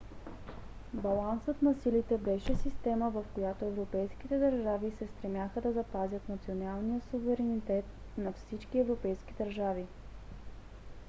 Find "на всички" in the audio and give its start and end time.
8.17-8.79